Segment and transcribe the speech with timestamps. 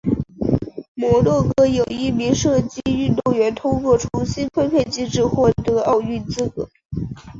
[0.95, 6.67] 摩洛哥有一名射击运动员透过重新分配机制获得奥运资格。